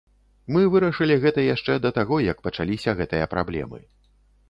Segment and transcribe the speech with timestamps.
[0.55, 3.79] Мы вырашылі гэта яшчэ да таго, як пачаліся гэтыя праблемы.